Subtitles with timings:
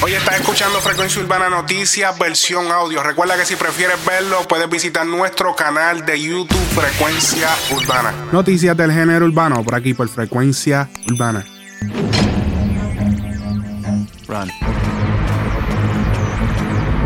[0.00, 3.02] Hoy estás escuchando Frecuencia Urbana Noticias, versión audio.
[3.02, 8.14] Recuerda que si prefieres verlo, puedes visitar nuestro canal de YouTube Frecuencia Urbana.
[8.30, 11.44] Noticias del género urbano, por aquí por Frecuencia Urbana.
[14.28, 14.77] Run.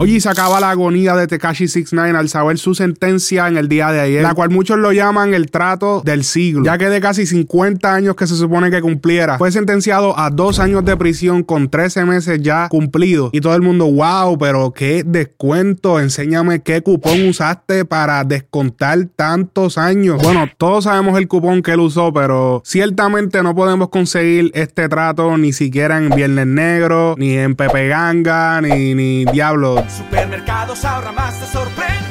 [0.00, 3.92] Oye, se acaba la agonía de Tekashi 69 al saber su sentencia en el día
[3.92, 7.26] de ayer, la cual muchos lo llaman el trato del siglo, ya que de casi
[7.26, 11.70] 50 años que se supone que cumpliera, fue sentenciado a dos años de prisión con
[11.70, 13.30] 13 meses ya cumplidos.
[13.32, 19.78] Y todo el mundo, wow, pero qué descuento, enséñame qué cupón usaste para descontar tantos
[19.78, 20.20] años.
[20.20, 25.38] Bueno, todos sabemos el cupón que él usó, pero ciertamente no podemos conseguir este trato
[25.38, 29.83] ni siquiera en Viernes Negro, ni en Pepe Ganga, ni, ni Diablo.
[29.88, 32.03] Supermercados ahora más te sorprenderá.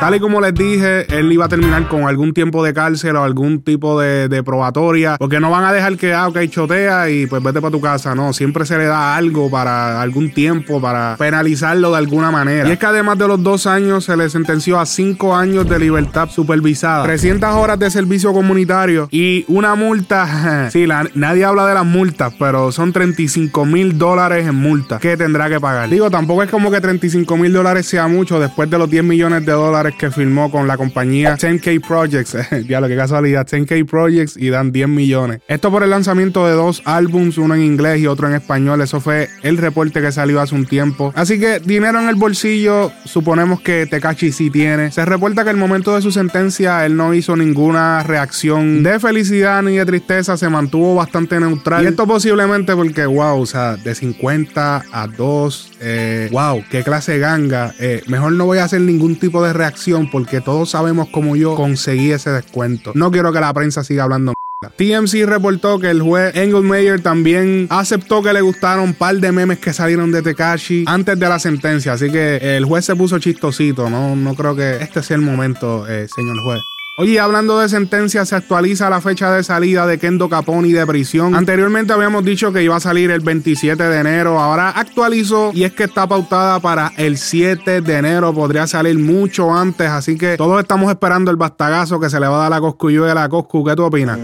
[0.00, 3.22] Tal y como les dije, él iba a terminar con algún tiempo de cárcel o
[3.22, 7.42] algún tipo de, probatoria, porque no van a dejar que, ah, ok, chotea y pues
[7.42, 8.14] vete para tu casa.
[8.14, 12.66] No, siempre se le da algo para algún tiempo, para penalizarlo de alguna manera.
[12.66, 15.78] Y es que además de los dos años, se le sentenció a cinco años de
[15.78, 20.70] libertad supervisada, 300 horas de servicio comunitario y una multa.
[20.72, 25.50] sí, nadie habla de las multas, pero son 35 mil dólares en multa que tendrá
[25.50, 25.90] que pagar.
[25.90, 29.44] Digo, tampoco es como que 35 mil dólares sea mucho después de los 10 millones
[29.44, 32.36] de dólares que firmó con la compañía 10K Projects.
[32.68, 35.40] ya lo que casualidad, 10K Projects y dan 10 millones.
[35.48, 38.80] Esto por el lanzamiento de dos álbums, uno en inglés y otro en español.
[38.80, 41.12] Eso fue el reporte que salió hace un tiempo.
[41.16, 44.90] Así que dinero en el bolsillo, suponemos que Tekachi sí tiene.
[44.92, 49.62] Se reporta que el momento de su sentencia él no hizo ninguna reacción de felicidad
[49.62, 51.84] ni de tristeza, se mantuvo bastante neutral.
[51.84, 57.18] Y esto posiblemente porque, wow, o sea, de 50 a 2, eh, wow, qué clase
[57.18, 57.74] ganga.
[57.78, 59.79] Eh, mejor no voy a hacer ningún tipo de reacción
[60.10, 62.92] porque todos sabemos cómo yo conseguí ese descuento.
[62.94, 64.34] No quiero que la prensa siga hablando.
[64.76, 69.58] TMC reportó que el juez Engelmeyer también aceptó que le gustaron un par de memes
[69.58, 73.88] que salieron de Tekashi antes de la sentencia, así que el juez se puso chistosito,
[73.88, 76.60] no, no creo que este sea el momento, eh, señor juez.
[77.00, 81.34] Oye, hablando de sentencia, se actualiza la fecha de salida de Kendo Caponi de prisión.
[81.34, 85.72] Anteriormente habíamos dicho que iba a salir el 27 de enero, ahora actualizó y es
[85.72, 90.60] que está pautada para el 7 de enero, podría salir mucho antes, así que todos
[90.60, 93.14] estamos esperando el bastagazo que se le va a dar a la Coscu y a
[93.14, 93.64] la Coscu.
[93.64, 94.18] ¿Qué tú opinas?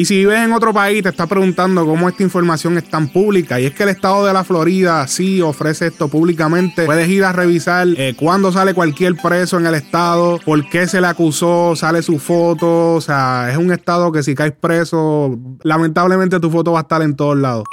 [0.00, 3.60] Y si vives en otro país, te estás preguntando cómo esta información es tan pública.
[3.60, 6.86] Y es que el estado de la Florida sí ofrece esto públicamente.
[6.86, 11.02] Puedes ir a revisar eh, cuándo sale cualquier preso en el estado, por qué se
[11.02, 12.94] le acusó, sale su foto.
[12.94, 17.02] O sea, es un estado que si caes preso, lamentablemente tu foto va a estar
[17.02, 17.64] en todos lados.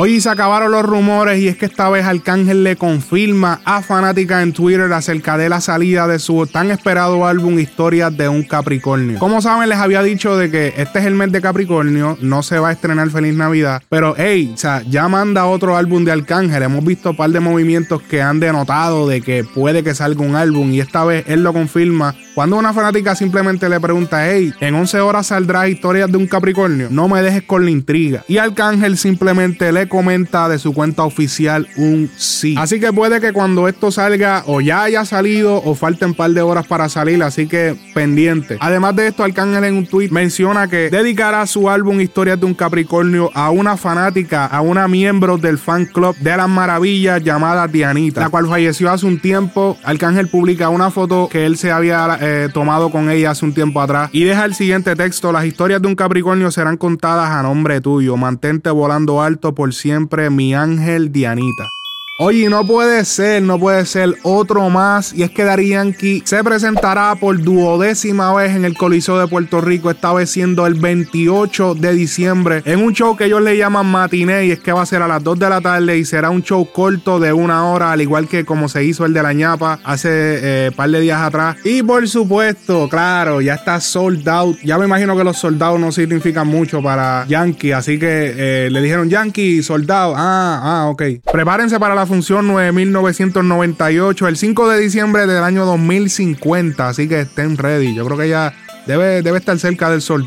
[0.00, 4.44] Hoy se acabaron los rumores y es que esta vez Arcángel le confirma a fanáticas
[4.44, 9.18] en Twitter acerca de la salida de su tan esperado álbum Historias de un Capricornio.
[9.18, 12.60] Como saben, les había dicho de que este es el mes de Capricornio, no se
[12.60, 16.62] va a estrenar Feliz Navidad, pero hey, o sea, ya manda otro álbum de Arcángel.
[16.62, 20.36] Hemos visto un par de movimientos que han denotado de que puede que salga un
[20.36, 22.14] álbum y esta vez él lo confirma.
[22.36, 26.86] Cuando una fanática simplemente le pregunta, hey, en 11 horas saldrá Historias de un Capricornio,
[26.88, 28.22] no me dejes con la intriga.
[28.28, 32.54] Y Arcángel simplemente le comenta de su cuenta oficial un sí.
[32.58, 36.30] Así que puede que cuando esto salga o ya haya salido o falten un par
[36.30, 38.56] de horas para salir, así que pendiente.
[38.60, 42.54] Además de esto, Arcángel en un tweet menciona que dedicará su álbum Historias de un
[42.54, 48.20] Capricornio a una fanática, a una miembro del fan club de las maravillas llamada Dianita,
[48.20, 49.76] la cual falleció hace un tiempo.
[49.84, 53.80] Arcángel publica una foto que él se había eh, tomado con ella hace un tiempo
[53.80, 57.80] atrás y deja el siguiente texto: Las historias de un Capricornio serán contadas a nombre
[57.80, 58.16] tuyo.
[58.16, 61.77] Mantente volando alto por siempre, mi ángel Dianita.
[62.20, 65.14] Oye, no puede ser, no puede ser otro más.
[65.14, 69.60] Y es que Dari Yankee se presentará por duodécima vez en el Coliseo de Puerto
[69.60, 73.86] Rico, esta vez siendo el 28 de diciembre, en un show que ellos le llaman
[73.86, 76.30] matiné y es que va a ser a las 2 de la tarde y será
[76.30, 79.32] un show corto de una hora, al igual que como se hizo el de la
[79.32, 81.58] ñapa hace eh, par de días atrás.
[81.62, 84.58] Y por supuesto, claro, ya está sold out.
[84.64, 88.82] Ya me imagino que los soldados no significan mucho para Yankee, así que eh, le
[88.82, 90.14] dijeron Yankee, soldado.
[90.16, 91.02] Ah, ah, ok.
[91.32, 96.88] Prepárense para la función 9998 el 5 de diciembre del año 2050.
[96.88, 97.94] Así que estén ready.
[97.94, 98.52] Yo creo que ya
[98.86, 100.26] debe, debe estar cerca del sold.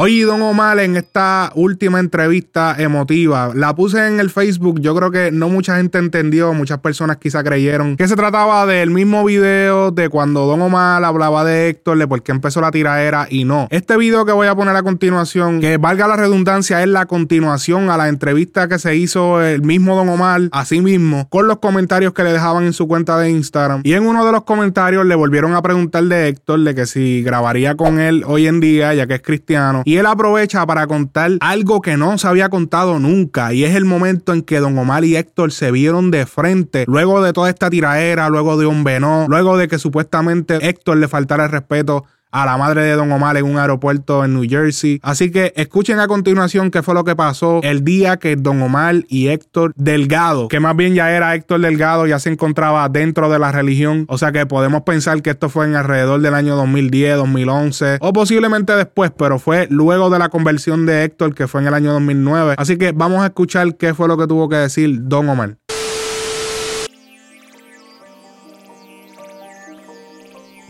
[0.00, 4.80] Oye, Don Omar, en esta última entrevista emotiva, la puse en el Facebook.
[4.80, 8.92] Yo creo que no mucha gente entendió, muchas personas quizá creyeron que se trataba del
[8.92, 13.26] mismo video de cuando Don Omar hablaba de Héctor, de por qué empezó la tiraera
[13.28, 13.66] y no.
[13.70, 17.90] Este video que voy a poner a continuación, que valga la redundancia, es la continuación
[17.90, 21.58] a la entrevista que se hizo el mismo Don Omar a sí mismo, con los
[21.58, 23.80] comentarios que le dejaban en su cuenta de Instagram.
[23.82, 27.24] Y en uno de los comentarios le volvieron a preguntar de Héctor, de que si
[27.24, 31.30] grabaría con él hoy en día, ya que es cristiano y él aprovecha para contar
[31.40, 35.02] algo que no se había contado nunca y es el momento en que Don Omar
[35.06, 39.24] y Héctor se vieron de frente luego de toda esta tiraera, luego de un venó,
[39.30, 43.36] luego de que supuestamente Héctor le faltara el respeto a la madre de Don Omar
[43.36, 45.00] en un aeropuerto en New Jersey.
[45.02, 48.96] Así que escuchen a continuación qué fue lo que pasó el día que Don Omar
[49.08, 53.38] y Héctor Delgado, que más bien ya era Héctor Delgado, ya se encontraba dentro de
[53.38, 54.04] la religión.
[54.08, 58.12] O sea que podemos pensar que esto fue en alrededor del año 2010, 2011 o
[58.12, 61.92] posiblemente después, pero fue luego de la conversión de Héctor que fue en el año
[61.92, 62.54] 2009.
[62.58, 65.56] Así que vamos a escuchar qué fue lo que tuvo que decir Don Omar.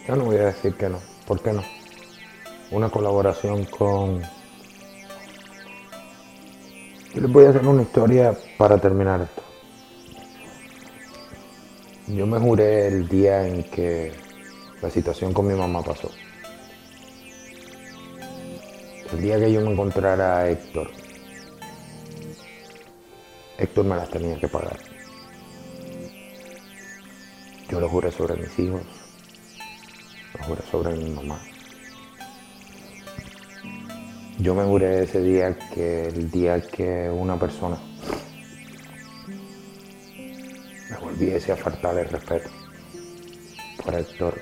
[0.06, 1.17] Yo no voy a decir que no.
[1.28, 1.62] ¿Por qué no?
[2.70, 4.22] Una colaboración con...
[7.14, 9.42] Yo les voy a hacer una historia para terminar esto.
[12.06, 14.10] Yo me juré el día en que
[14.80, 16.10] la situación con mi mamá pasó.
[19.12, 20.90] El día que yo me encontrara a Héctor,
[23.58, 24.78] Héctor me las tenía que pagar.
[27.68, 28.80] Yo lo juré sobre mis hijos,
[30.70, 31.38] sobre mi mamá.
[34.38, 37.78] Yo me juré ese día que el día que una persona
[40.90, 42.48] me volviese a faltar el respeto
[43.84, 44.40] por Héctor,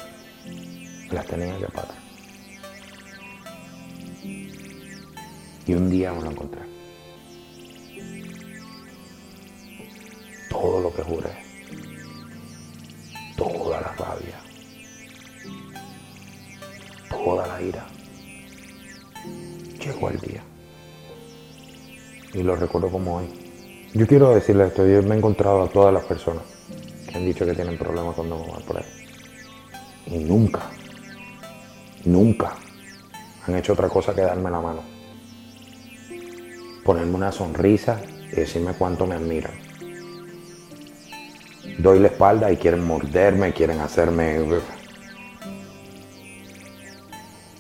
[1.10, 1.94] las tenía que pagar.
[5.66, 6.62] Y un día me lo encontré.
[10.50, 11.30] Todo lo que juré,
[13.36, 14.45] toda la rabia,
[17.26, 17.84] toda la ira.
[19.84, 20.44] Llegó el día.
[22.32, 23.26] Y lo recuerdo como hoy.
[23.94, 26.44] Yo quiero decirle esto, yo me he encontrado a todas las personas
[27.08, 28.84] que han dicho que tienen problemas con Don Omar por ahí.
[30.06, 30.70] Y nunca,
[32.04, 32.54] nunca
[33.44, 34.82] han hecho otra cosa que darme la mano.
[36.84, 38.00] Ponerme una sonrisa
[38.30, 39.54] y decirme cuánto me admiran.
[41.78, 44.38] Doy la espalda y quieren morderme, quieren hacerme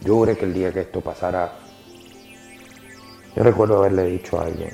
[0.06, 1.52] yo juré que el día que esto pasara,
[3.34, 4.70] yo recuerdo haberle dicho a alguien,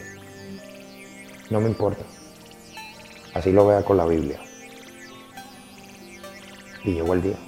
[1.49, 2.05] no me importa,
[3.32, 4.38] así lo vea con la Biblia.
[6.84, 7.38] Y llegó el día.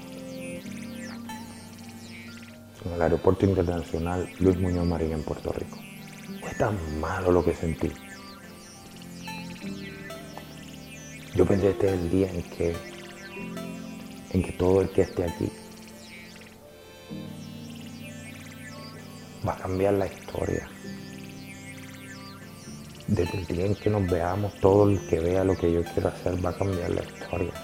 [2.86, 5.76] En el aeropuerto internacional Luis Muñoz Marín en Puerto Rico.
[6.40, 7.92] Fue tan malo lo que sentí.
[11.34, 12.76] Yo pensé este es el día en que,
[14.30, 15.50] en que todo el que esté aquí
[19.64, 20.68] cambiar la historia.
[23.06, 26.10] Desde el día en que nos veamos, todo el que vea lo que yo quiero
[26.10, 27.54] hacer va a cambiar la historia.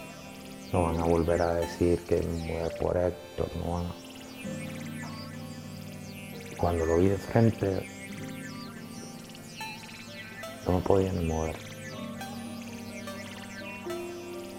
[0.72, 3.94] No van a volver a decir que me mueve por esto, no van a...
[6.56, 7.86] Cuando lo vi de frente,
[10.66, 11.56] no me podía ni mover.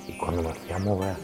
[0.08, 1.16] Y cuando me fui a mover,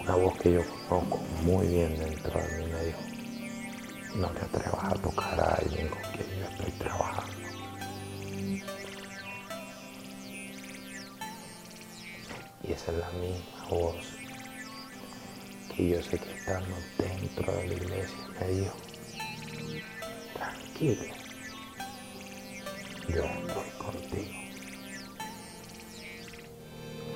[0.00, 3.11] una voz que yo conozco muy bien dentro de mí me dijo,
[4.14, 7.32] no te atrevas a tocar a alguien con quien yo estoy trabajando.
[12.62, 13.96] Y esa es la misma voz
[15.74, 18.76] que yo sé que estando dentro de la iglesia me dijo,
[20.34, 21.04] tranquilo,
[23.08, 24.32] yo estoy contigo.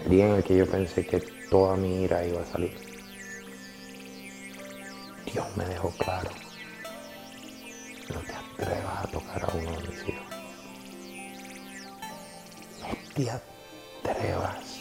[0.04, 2.74] El día en el que yo pensé que toda mi ira iba a salir,
[5.30, 6.45] Dios me dejó claro
[8.58, 10.24] atrevas a tocar a uno de mis hijos.
[12.80, 14.80] No te atrevas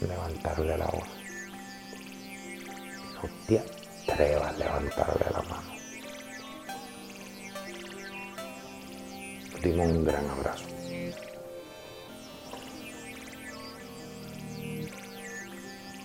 [0.00, 1.08] a levantarle la voz.
[3.14, 5.74] No te atrevas a levantarle la mano.
[9.62, 10.64] Dimos un gran abrazo.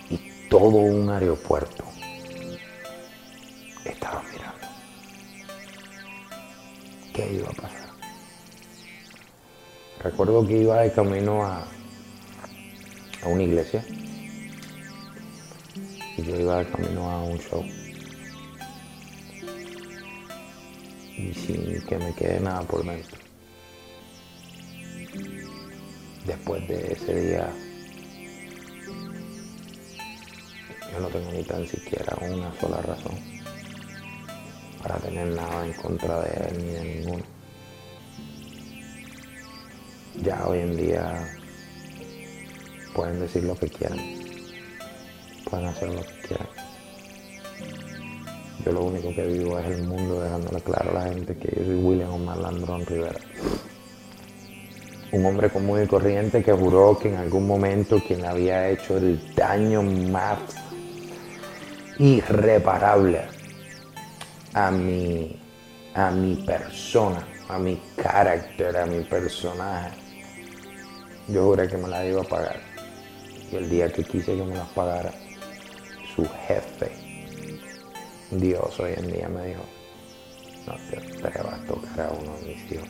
[0.10, 1.84] Y todo un aeropuerto
[3.86, 4.38] estaba mirando
[7.27, 7.89] iba a pasar.
[10.03, 11.67] Recuerdo que iba de camino a,
[13.23, 13.83] a una iglesia
[16.17, 17.63] y yo iba de camino a un show.
[21.17, 23.17] Y sin que me quede nada por dentro.
[26.25, 27.49] Después de ese día,
[30.93, 33.38] yo no tengo ni tan siquiera una sola razón
[34.81, 37.24] para tener nada en contra de él ni de ninguno.
[40.21, 41.27] Ya hoy en día
[42.93, 44.00] pueden decir lo que quieran,
[45.50, 46.48] pueden hacer lo que quieran.
[48.65, 51.65] Yo lo único que vivo es el mundo dejándole claro a la gente que yo
[51.65, 53.19] soy William Omar Landrón Rivera.
[55.12, 59.33] Un hombre común y corriente que juró que en algún momento quien había hecho el
[59.33, 60.39] daño más
[61.98, 63.38] irreparable
[64.53, 65.39] a mi,
[65.94, 69.91] a mi persona, a mi carácter, a mi personaje,
[71.27, 72.60] yo juré que me la iba a pagar.
[73.51, 75.12] Y el día que quise que me las pagara,
[76.15, 76.91] su jefe,
[78.32, 79.63] Dios hoy en día me dijo,
[80.68, 82.88] no te atrevas a tocar a uno de mis hijos.